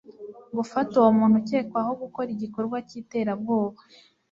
gufata 0.55 0.91
uwo 0.99 1.11
muntu 1.17 1.35
ukekwaho 1.41 1.91
gukora 2.01 2.27
igikorwa 2.35 2.77
k'iterabwoba 2.87 3.79